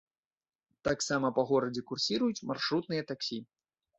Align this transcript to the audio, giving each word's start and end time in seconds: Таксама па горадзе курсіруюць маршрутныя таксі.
Таксама 0.87 1.27
па 1.37 1.43
горадзе 1.51 1.83
курсіруюць 1.91 2.45
маршрутныя 2.53 3.07
таксі. 3.15 3.39